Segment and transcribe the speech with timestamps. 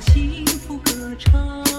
[0.00, 1.69] 幸福歌唱。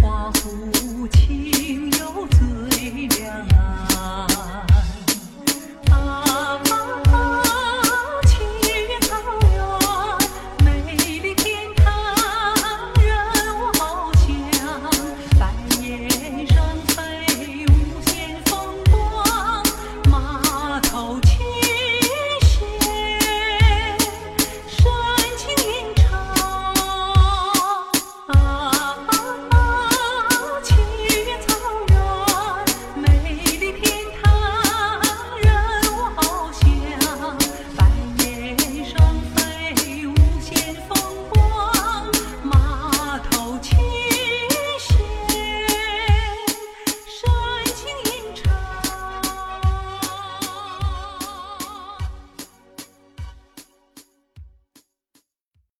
[0.00, 3.81] 花湖清幽最良岸。